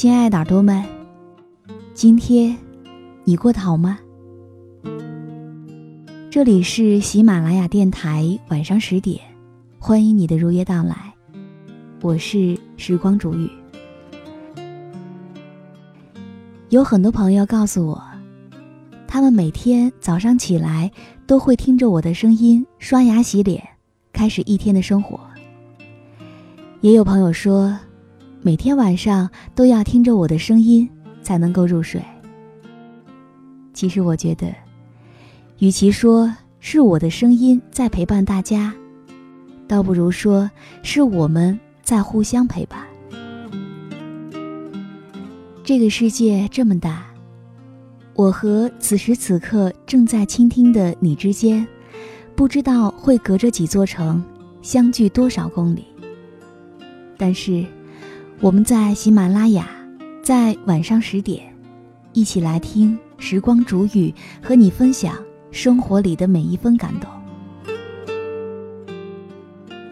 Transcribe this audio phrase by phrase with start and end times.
[0.00, 0.82] 亲爱的耳朵们，
[1.92, 2.56] 今天
[3.22, 3.98] 你过得好吗？
[6.30, 9.20] 这里是喜马拉雅电台，晚上十点，
[9.78, 11.12] 欢迎你的如约到来。
[12.00, 13.50] 我是时光煮雨。
[16.70, 18.02] 有很多朋友告诉我，
[19.06, 20.90] 他们每天早上起来
[21.26, 23.62] 都会听着我的声音刷牙洗脸，
[24.14, 25.20] 开始一天的生活。
[26.80, 27.78] 也有朋友说。
[28.42, 30.88] 每天晚上都要听着我的声音
[31.20, 32.00] 才能够入睡。
[33.74, 34.50] 其实我觉得，
[35.58, 38.72] 与其说是我的声音在陪伴大家，
[39.68, 40.50] 倒不如说
[40.82, 42.82] 是我们在互相陪伴。
[45.62, 47.04] 这个世界这么大，
[48.14, 51.66] 我和此时此刻正在倾听的你之间，
[52.34, 54.24] 不知道会隔着几座城，
[54.62, 55.84] 相距多少公里。
[57.18, 57.66] 但是。
[58.42, 59.68] 我们在喜马拉雅，
[60.22, 61.42] 在晚上十点，
[62.14, 65.14] 一起来听时光煮雨，和你分享
[65.50, 67.10] 生活里的每一分感动。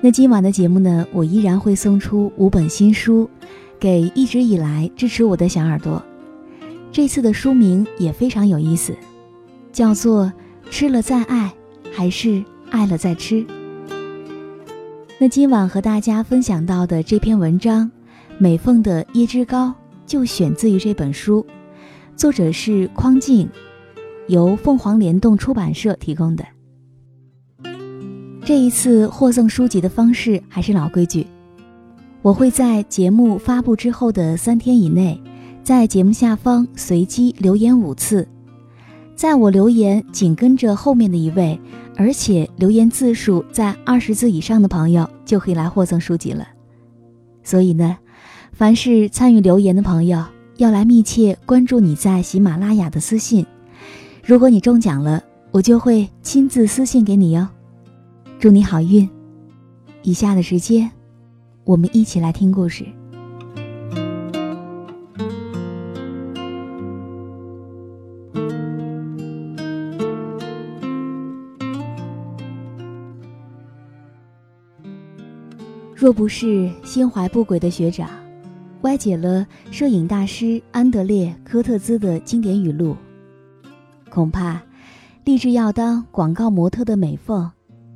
[0.01, 3.29] 那今晚的节目呢，我依然会送出五本新书，
[3.79, 6.03] 给一直以来支持我的小耳朵。
[6.91, 8.97] 这次的书名也非常有意思，
[9.71, 10.25] 叫做
[10.71, 11.53] 《吃了再爱，
[11.93, 13.45] 还是爱了再吃》。
[15.19, 17.91] 那今晚和大家分享到的这篇文章。
[18.41, 19.75] 美凤的椰汁糕
[20.07, 21.45] 就选自于这本书，
[22.15, 23.49] 作者是匡静，
[24.29, 26.45] 由凤凰联动出版社提供的。
[28.45, 31.27] 这一次获赠书籍的方式还是老规矩，
[32.23, 35.21] 我会在节目发布之后的三天以内，
[35.65, 38.27] 在节目下方随机留言五次，
[39.17, 41.61] 在我留言紧跟着后面的一位，
[41.97, 46.47] 而且留言字数在二十字以上的朋友，就可以来获赠书籍了。
[47.43, 47.99] 所以呢。
[48.59, 50.21] 凡是参与留言的朋友，
[50.57, 53.47] 要来密切关注你在喜马拉雅的私信。
[54.25, 57.47] 如果你中奖了，我就会亲自私信给你哟。
[58.41, 59.09] 祝你好运！
[60.03, 60.91] 以下的时间，
[61.63, 62.85] 我们一起来听故事。
[75.95, 78.11] 若不是心怀不轨的学长。
[78.83, 82.97] 歪解了摄影大师安德烈·科特兹的经典语录，
[84.09, 84.63] 恐怕
[85.25, 87.51] 立志要当广告模特的美凤，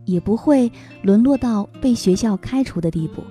[0.05, 0.71] 也不会
[1.01, 3.23] 沦落到被学校开除的地步。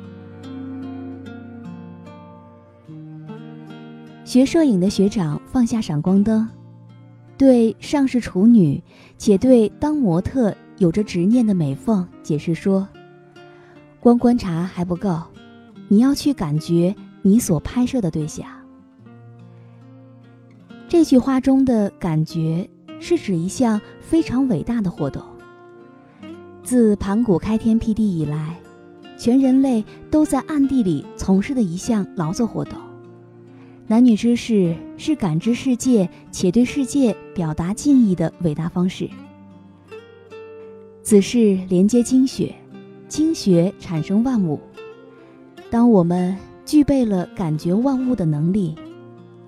[4.23, 6.47] 学摄影的学长放下闪光灯，
[7.38, 8.81] 对尚是处女
[9.18, 12.88] 且对当模特有着执念的美凤解释说
[14.00, 15.22] ：“光观察还不够，
[15.89, 18.46] 你要去感觉。”你所拍摄的对象，
[20.90, 22.68] 这句话中的感觉
[23.00, 25.22] 是指一项非常伟大的活动。
[26.63, 28.60] 自盘古开天辟地以来，
[29.18, 32.74] 全人类都在暗地里从事的一项劳作活动。
[33.86, 39.07] 男女之事是感知世界且对世界表达敬意的伟大方式。
[41.04, 42.56] 子是连接精血，
[43.07, 44.60] 精血产生万物。
[45.69, 46.36] 当我们。
[46.66, 48.75] 具备了感觉万物的能力，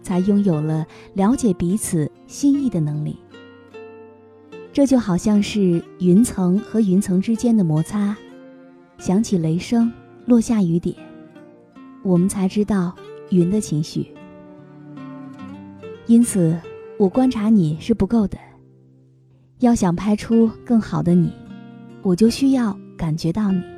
[0.02, 3.18] 才拥有了了解彼此心意的能力。
[4.72, 8.18] 这就好像是云层和云层之间的摩擦，
[8.98, 9.92] 响起雷声，
[10.26, 10.96] 落下雨点，
[12.02, 12.94] 我们才知道
[13.30, 14.08] 云的情绪。
[16.08, 16.60] 因此，
[16.98, 18.38] 我观察你是不够的，
[19.60, 21.32] 要想拍出更好的你，
[22.02, 23.73] 我就需要感觉到你。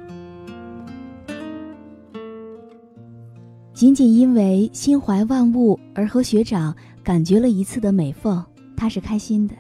[3.76, 6.74] 仅仅因为心怀万物而和学长
[7.04, 8.42] 感觉了一次的美凤，
[8.78, 9.56] 她是开心的。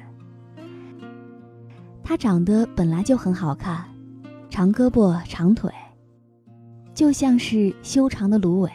[2.01, 3.83] 她长得本来就很好看，
[4.49, 5.69] 长胳膊长腿，
[6.93, 8.71] 就像是修长的芦苇。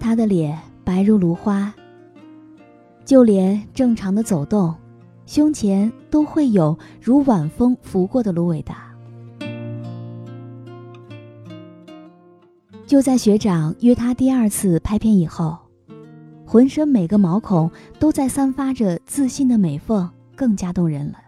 [0.00, 1.74] 她的脸白如芦花，
[3.04, 4.74] 就连正常的走动。
[5.26, 8.74] 胸前都会有如晚风拂过的芦苇荡。
[12.86, 15.56] 就在学长约他第二次拍片以后，
[16.44, 21.18] 浑身每个毛孔都在散发着自信的美凤更加动人了。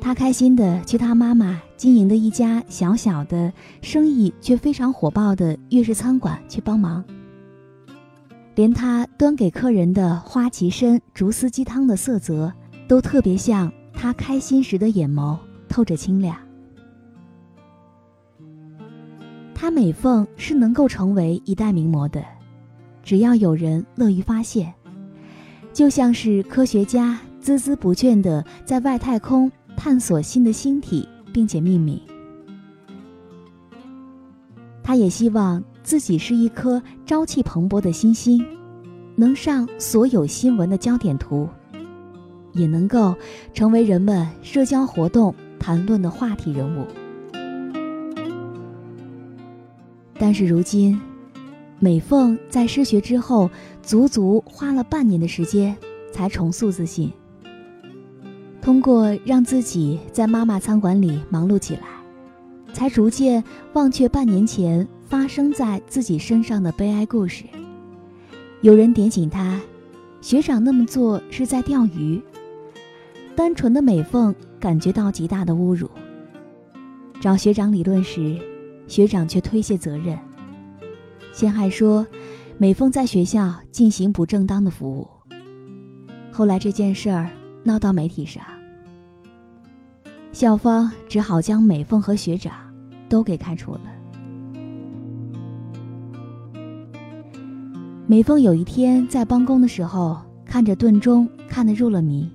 [0.00, 7.02] 他开心的去他妈妈经营的一家小小的、生意却非常火爆的粤式餐馆去帮忙。
[8.54, 12.52] 连他端给客人的花旗参竹丝鸡汤的色泽，
[12.86, 16.36] 都特别像他开心时的眼眸，透着清亮。
[19.64, 22.22] 他美凤是能够成为一代名模的，
[23.02, 24.70] 只要有人乐于发现，
[25.72, 31.98] 就像是科学家孜孜不倦地在外太空探索新的星体，并且命名。
[34.82, 35.64] 他也希望。
[35.82, 38.44] 自己是一颗朝气蓬勃的新星，
[39.16, 41.48] 能上所有新闻的焦点图，
[42.52, 43.14] 也能够
[43.54, 46.86] 成为人们社交活动谈论的话题人物。
[50.24, 50.98] 但是如今，
[51.78, 53.50] 美凤在失学之后，
[53.82, 55.76] 足足花了半年的时间
[56.10, 57.12] 才重塑自信。
[58.62, 61.82] 通过让自己在妈妈餐馆里忙碌起来，
[62.72, 63.44] 才逐渐
[63.74, 64.88] 忘却半年前。
[65.04, 67.44] 发生在自己身上的悲哀故事。
[68.62, 69.60] 有人点醒他，
[70.22, 72.18] 学长那么做是在钓鱼。
[73.36, 75.90] 单纯的美凤感觉到极大的侮辱。
[77.20, 78.40] 找学长理论时，
[78.86, 80.18] 学长却推卸责任，
[81.32, 82.06] 先还说
[82.58, 85.08] 美凤在学校进行不正当的服务。
[86.30, 87.30] 后来这件事儿
[87.62, 88.42] 闹到媒体上，
[90.32, 92.52] 校方只好将美凤和学长
[93.08, 93.80] 都给开除了。
[98.06, 102.30] 美凤有一天在帮工的时候，看着炖盅看得入了迷，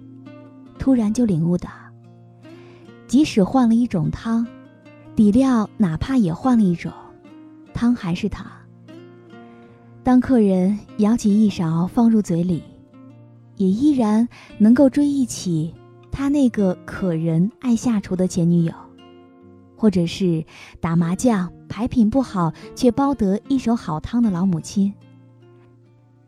[0.80, 1.70] 突然就领悟到，
[3.08, 4.48] 即使换了一种汤，
[5.20, 6.94] 底料哪怕也换了一种，
[7.74, 8.50] 汤还是汤。
[10.02, 12.64] 当客人舀起一勺放入嘴里，
[13.58, 15.76] 也依然能够追忆起
[16.10, 18.74] 他那个可人爱下厨的前女友，
[19.76, 20.42] 或者是
[20.80, 24.94] 打麻将牌品不好却包得一手好汤的老母亲。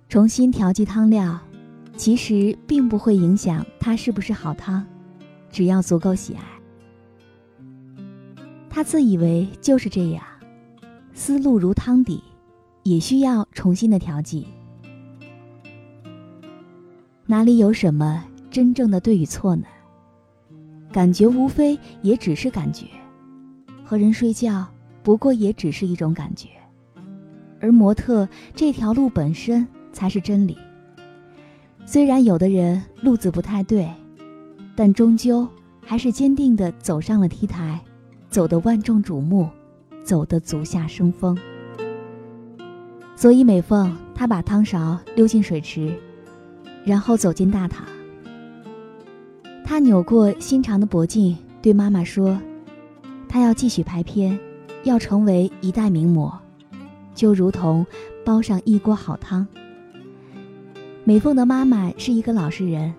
[0.09, 1.39] 重新调剂汤料，
[1.95, 4.85] 其实并不会影响它是不是好汤，
[5.49, 6.41] 只要足够喜爱。
[8.73, 10.23] 他自以为就是这样，
[11.13, 12.23] 思路如汤底，
[12.83, 14.47] 也需要重新的调剂。
[17.25, 19.65] 哪里有什么真正的对与错呢？
[20.91, 22.87] 感觉无非也只是感觉，
[23.83, 24.65] 和人睡觉
[25.03, 26.47] 不过也只是一种感觉，
[27.59, 29.67] 而模特这条路本身。
[29.93, 30.57] 才是真理。
[31.85, 33.91] 虽然有的人路子不太对，
[34.73, 35.45] 但终究
[35.81, 37.77] 还是坚定地走上了 T 台，
[38.31, 39.47] 走得万众瞩目，
[40.03, 41.37] 走得足下生风。
[43.15, 45.93] 所以美凤她把汤勺溜进水池，
[46.85, 47.85] 然后走进大堂。
[49.65, 52.39] 她扭过心长的脖颈，对妈妈说
[53.27, 54.39] ：“她要继续拍片，
[54.83, 56.33] 要成为一代名模，
[57.13, 57.85] 就如同
[58.25, 59.45] 煲上一锅好汤。”
[61.03, 62.93] 美凤的妈妈是一个老实人。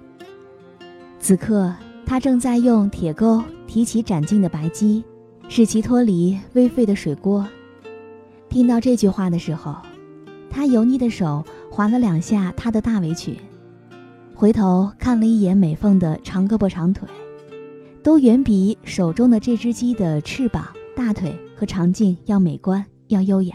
[1.19, 1.75] 此刻，
[2.05, 5.03] 她正在用铁钩提起斩尽的白鸡，
[5.55, 7.47] 使其脱离微沸的水锅。
[8.49, 9.77] 听到这句话的时候，
[10.49, 13.37] 他油腻的手划了两下他的大围裙，
[14.35, 17.07] 回头看了一眼美凤的长胳膊长腿，
[18.03, 20.67] 都远比手中的这只鸡的翅膀、
[20.97, 23.55] 大腿和长颈要美观、要优雅。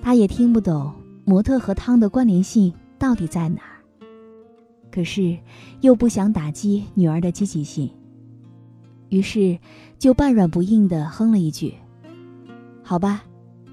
[0.00, 0.94] 他也听不懂。
[1.24, 3.82] 模特和汤的关联性到底在哪儿？
[4.92, 5.36] 可是
[5.80, 7.90] 又不想打击女儿的积极性，
[9.10, 9.58] 于是
[9.98, 11.74] 就半软不硬的哼了一句
[12.82, 13.22] ：“好吧，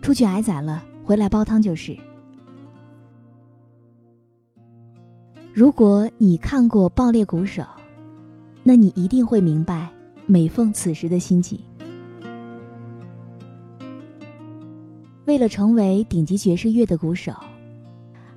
[0.01, 1.97] 出去挨宰了，回来煲汤就是。”
[5.53, 7.63] 如果你看过《爆裂鼓手》，
[8.63, 9.89] 那你一定会明白
[10.25, 11.59] 美凤此时的心情。
[15.25, 17.33] 为了成为顶级爵士乐的鼓手，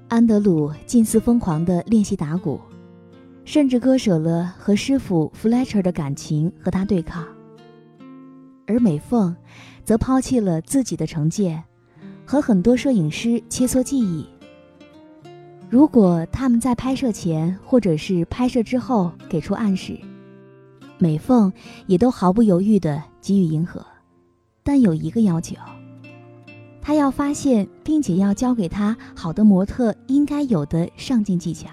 [0.08, 2.60] 安德鲁近似疯狂的练习打鼓，
[3.50, 7.26] 甚至割舍了和师傅 Fletcher 的感情和他对抗。
[8.64, 9.34] 而美凤，
[9.84, 11.64] 则抛弃了自己的成见，
[12.24, 14.24] 和很多摄影师切磋技艺。
[15.68, 19.98] 如果他们在拍摄前或者是拍摄之后给出暗示，
[20.98, 21.52] 美凤
[21.88, 23.84] 也都毫不犹豫地给予迎合。
[24.62, 25.56] 但有一个要求，
[26.80, 31.68] 他要发现并且要教给他好的模特应该有的上镜技巧，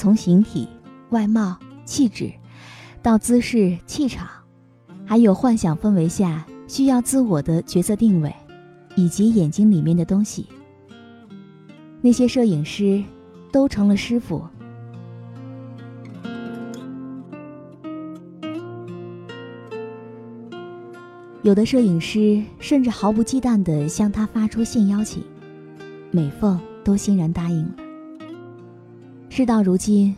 [0.00, 0.66] 从形体、
[1.10, 2.32] 外貌、气质，
[3.02, 4.26] 到姿势、气场。
[5.04, 8.34] 还有幻想氛围下需要自我的角色定位，
[8.96, 10.46] 以及眼睛里面的东西。
[12.00, 13.04] 那些摄影师
[13.52, 14.42] 都成了师傅。
[21.42, 25.22] 有的摄影师甚至毫不忌惮地向他发出性邀请，
[26.10, 27.74] 美凤都欣然答应了。
[29.30, 30.14] 事到如今，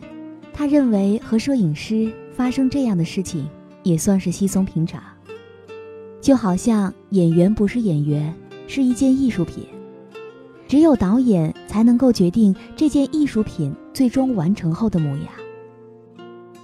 [0.51, 3.47] 他认为和摄影师发生这样的事情。
[3.83, 5.03] 也算是稀松平常，
[6.21, 8.33] 就好像演员不是演员，
[8.65, 9.65] 是一件艺术品，
[10.69, 15.27] 只有导演才能够决定这件艺术品最终完成后的模样。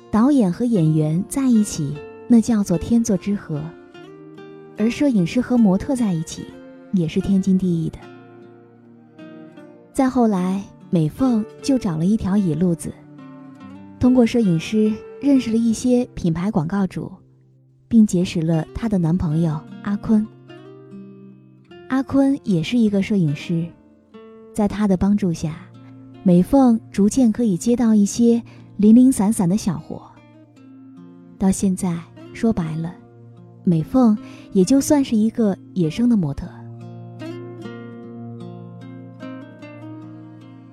[0.09, 1.93] 导演和演员在一起，
[2.25, 3.59] 那叫做天作之合；
[4.77, 6.45] 而摄影师和模特在一起，
[6.93, 7.99] 也是天经地义的。
[9.91, 12.93] 再后来，美凤就找了一条野路子，
[13.99, 14.91] 通过摄影师。
[15.21, 17.11] 认识了一些品牌广告主，
[17.89, 20.25] 并结识了她的男朋友阿坤。
[21.89, 23.67] 阿坤也是一个摄影师，
[24.53, 25.57] 在他的帮助下，
[26.23, 28.41] 美凤逐渐可以接到一些
[28.77, 30.09] 零零散散的小活。
[31.37, 31.99] 到现在，
[32.33, 32.95] 说白了，
[33.65, 34.17] 美凤
[34.53, 36.47] 也就算是一个野生的模特。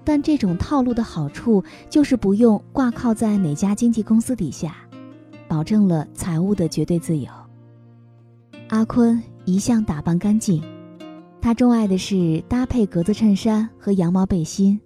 [0.07, 4.77] 但这种套路的好处就是不用挂靠在哪家经纪公司底下，
[5.49, 7.29] 保证了财务的绝对自由。
[8.69, 10.63] 阿坤一向打扮干净，
[11.41, 14.81] 他钟爱的是搭配格子衬衫和羊毛背心，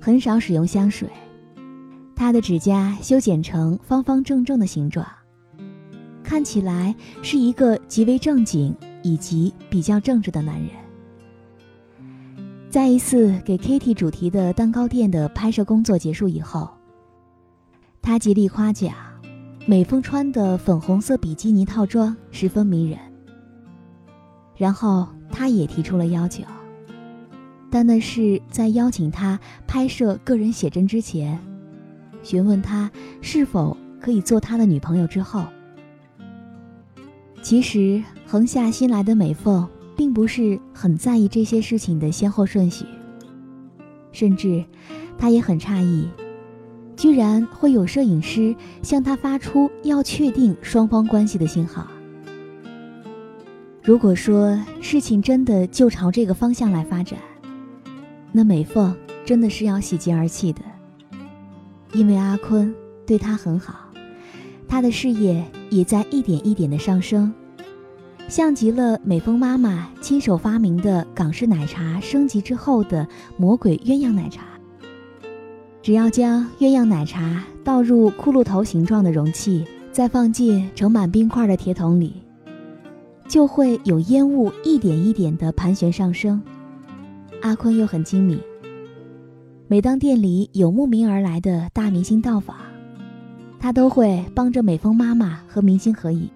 [0.00, 1.08] 很少使用香水。
[2.14, 5.04] 他的指甲修剪成方方正正的形状，
[6.22, 10.83] 看起来是一个极为正经以及比较正直的男人。
[12.74, 16.68] 在一次给 Kitty 主题的蛋糕店的拍摄工作结束以后，
[18.02, 18.92] 他极力夸奖
[19.64, 22.98] 美凤穿的粉红色比基尼套装十分迷人。
[24.56, 26.42] 然后他也提出了要求，
[27.70, 29.38] 但那是在邀请他
[29.68, 31.38] 拍摄个人写真之前，
[32.24, 32.90] 询问他
[33.20, 35.44] 是否可以做他的女朋友之后。
[37.40, 39.64] 其实横下心来的美凤。
[39.96, 42.84] 并不是很在意这些事情的先后顺序，
[44.12, 44.64] 甚至
[45.18, 46.08] 他也很诧异，
[46.96, 51.86] 居然会有摄影师向他发出要确定双方关系的信号。
[53.82, 57.18] 如果说事情真的就朝这个方向来发展，
[58.32, 60.60] 那美凤真的是要喜极而泣的，
[61.92, 62.74] 因为阿坤
[63.06, 63.90] 对她很好，
[64.66, 67.32] 他的事业也在一点一点的上升。
[68.28, 74.42] 像极了美丰妈妈亲手发明的港式奶茶升级之后的魔鬼鸳鸯奶茶。
[75.82, 82.14] 只要将鸳鸯奶茶倒入骷髅头形状的容器，再放进盛满冰块的铁桶里，
[83.28, 86.42] 就会有烟雾一点一点的盘旋上升。
[87.42, 88.40] 阿坤又很精明，
[89.68, 92.56] 每当店里有慕名而来的大明星到访，
[93.60, 96.28] 他都会帮着美丰妈妈和明星合影。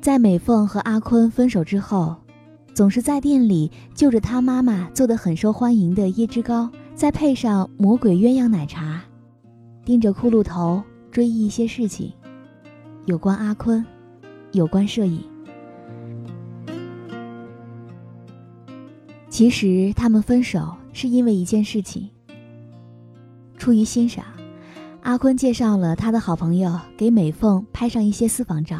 [0.00, 2.16] 在美凤和阿坤分手之后，
[2.72, 9.02] 总是在店里就着他妈妈做的很受欢迎的椰汁糕，再配上魔鬼鸳鸯奶茶，
[9.84, 12.12] 盯着骷髅头追忆一些事情，
[13.06, 13.84] 有关阿坤，
[14.52, 15.20] 有关摄影。
[19.28, 22.08] 其实他们分手是因为一件事情。
[23.56, 24.24] 出于欣赏，
[25.02, 28.78] 阿坤介绍了他的好朋友给美凤拍上一些私房照。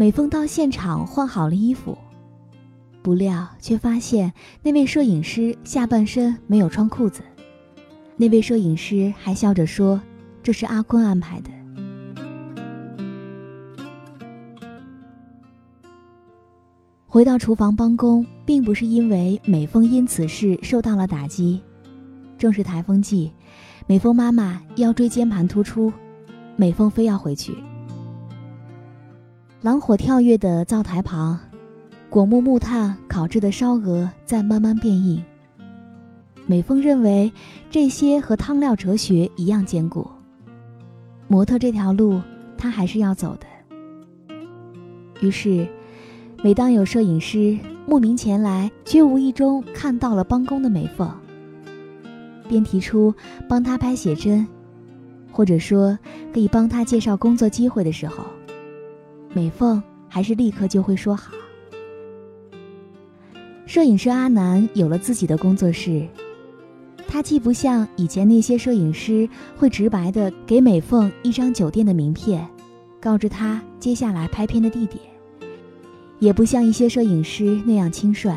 [0.00, 1.98] 美凤到现场换好了衣服，
[3.02, 7.20] 不料却发现那位摄影师下半身没有穿裤子。
[8.16, 10.00] 那位摄影师还笑着说
[10.42, 11.50] ：“这是阿坤安排的。”
[17.06, 21.60] 回到厨房帮工，并不是因为美凤因此事受到了打击，
[22.38, 23.30] 正是台风季，
[23.86, 25.92] 美凤妈妈腰椎间盘突出，
[26.56, 27.54] 美凤非要回去。
[29.62, 31.38] 狼火跳跃的灶台旁，
[32.08, 35.22] 果木木炭烤制的烧鹅在慢慢变硬，
[36.46, 37.30] 美凤认为
[37.70, 40.10] 这些和汤料哲学一样坚固。
[41.28, 42.22] 模特这条路，
[42.56, 44.36] 她还是要走的。
[45.20, 45.68] 于是，
[46.42, 51.06] 每当有摄影师慕名前来，却无意中看到了帮工的美凤，
[52.48, 53.14] 便提出
[53.46, 54.48] 帮他拍写真，
[55.30, 55.98] 或者说
[56.32, 58.24] 可以帮他介绍工作机会的时候，
[59.32, 61.32] 美凤还是立刻就会说好。
[63.66, 66.06] 摄影师阿南有了自己的工作室。
[67.06, 72.46] 他既不像以前那些摄影师会直白的给美凤一张酒店的名片，
[73.00, 75.02] 告知他接下来拍片的地点，
[76.20, 78.36] 也不像一些摄影师那样轻率。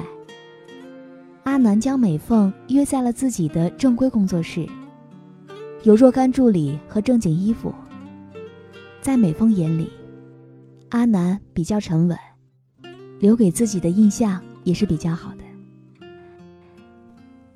[1.44, 4.68] 阿南将美凤约在了自己的正规工作室，
[5.84, 7.72] 有若干助理和正经衣服。
[9.02, 9.88] 在美凤眼里，
[10.94, 12.16] 阿南比较沉稳，
[13.20, 15.44] 留给自己的印象也是比较好的。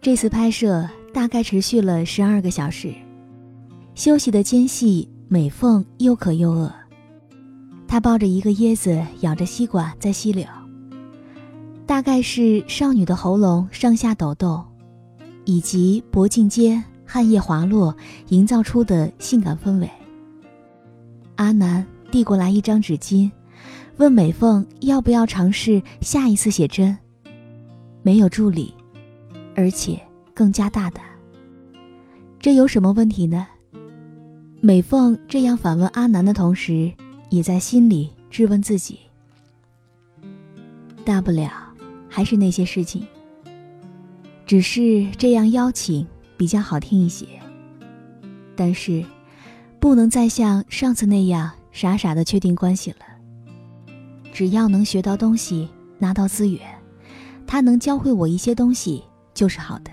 [0.01, 0.88] 这次拍摄。
[1.13, 2.94] 大概持续了十二个小时，
[3.96, 6.72] 休息的间隙，美凤又渴又饿。
[7.88, 10.46] 她抱着一个椰子，咬着吸管在吸溜。
[11.88, 14.63] 大概是少女的喉咙上下抖动，
[15.46, 17.96] 以及脖颈间汗液滑落
[18.27, 19.89] 营造出的性感氛围。
[21.38, 23.31] 阿南递过来一张纸巾，
[23.97, 26.97] 问美凤要不要尝试下一次写真。
[28.01, 28.73] 没有助理，
[29.55, 29.99] 而且。
[30.37, 31.03] 更加大胆，
[32.39, 33.47] 这有什么问题呢？
[34.61, 36.93] 美凤这样反问阿南的同时，
[37.31, 38.99] 也在心里质问自己。
[41.03, 41.49] 大不了
[42.07, 43.07] 还是那些事情，
[44.45, 46.05] 只是这样邀请
[46.37, 47.25] 比较好听一些。
[48.55, 49.03] 但是，
[49.79, 53.05] 不能再像上次那样傻傻的确定关系了。
[54.34, 55.69] 只要能学到东西，
[56.00, 56.60] 拿到资源，
[57.46, 59.03] 他能教会我一些东西，
[59.36, 59.91] 就是好的。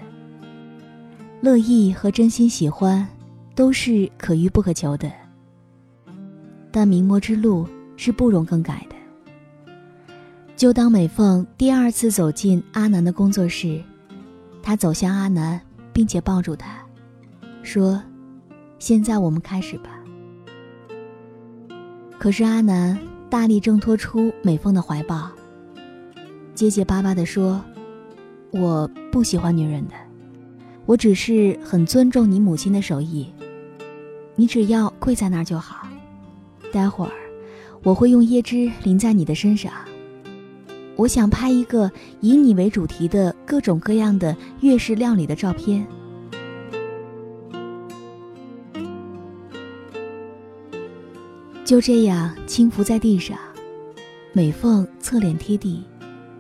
[1.43, 3.07] 乐意和真心喜欢，
[3.55, 5.13] 都是可遇不可求的。
[6.73, 7.69] 但明魔之路
[7.99, 8.97] 是不容更改的。
[10.57, 13.79] 就当美凤第二次走进阿南的工作室，
[14.63, 15.61] 她走向阿南，
[15.93, 16.79] 并且抱住他，
[17.63, 18.03] 说
[18.81, 19.91] ：“现在我们开始吧。”
[22.25, 25.31] 可是阿南大力挣脱出美凤的怀抱，
[26.55, 27.63] 结结巴巴地说
[28.51, 29.95] ：“我不喜欢女人的。”
[30.87, 33.31] 我只是很尊重你母亲的手艺，
[34.37, 35.87] 你只要跪在那儿就好。
[36.73, 37.13] 待会儿
[37.83, 39.71] 我会用椰汁淋在你的身上。
[40.97, 45.87] 我想拍一个以你为主题的各种各样的粤式料理的照片。
[51.65, 53.39] 就这样轻伏在地上，
[54.35, 55.83] 美凤侧脸贴地，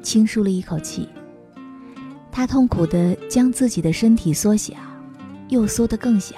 [0.02, 1.08] 轻舒了一口气。
[2.30, 4.74] 她痛苦地将自己的身体缩小，
[5.48, 6.36] 又缩得更小，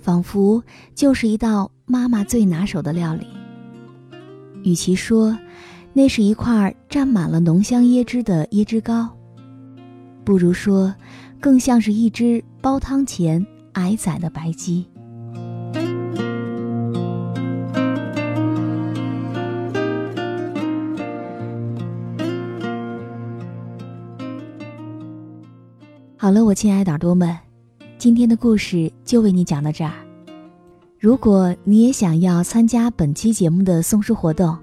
[0.00, 0.62] 仿佛
[0.94, 3.26] 就是一道妈妈最拿手的料理。
[4.62, 5.38] 与其说
[5.92, 9.06] 那是一块蘸满了浓香椰汁的椰汁糕，
[10.24, 10.94] 不如说
[11.40, 14.86] 更像是一只煲汤前矮仔的白鸡。
[26.20, 27.38] 好了，我亲爱的耳朵们，
[27.96, 29.92] 今天的故事就为你讲到这儿。
[30.98, 34.58] 如果你也想要参加本期节目的送书活动，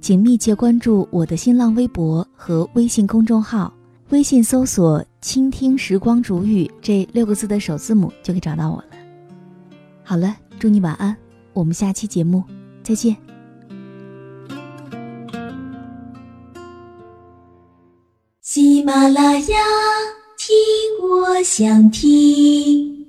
[0.00, 3.74] 请密切关注我的新浪微博和微信公众号，
[4.10, 8.84] 微信搜索“倾听时光煮雨”这六个字的首字母就可以找到我了。
[10.04, 11.16] 好了，祝你晚安，
[11.52, 12.44] 我们下期节目
[12.84, 13.16] 再见。
[18.40, 20.19] 喜马拉雅。
[20.50, 22.99] 听，我想听。